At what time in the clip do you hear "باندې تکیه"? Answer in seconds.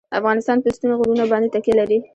1.31-1.73